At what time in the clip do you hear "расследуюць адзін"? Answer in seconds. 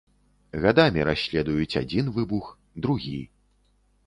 1.09-2.09